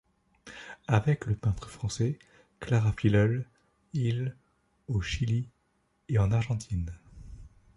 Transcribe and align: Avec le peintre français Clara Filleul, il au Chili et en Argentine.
Avec 0.87 1.27
le 1.27 1.35
peintre 1.35 1.69
français 1.69 2.17
Clara 2.59 2.91
Filleul, 2.91 3.45
il 3.93 4.35
au 4.87 4.99
Chili 4.99 5.47
et 6.09 6.17
en 6.17 6.31
Argentine. 6.31 6.91